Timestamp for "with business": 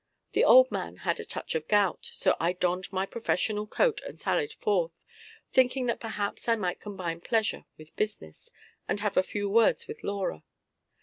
7.77-8.49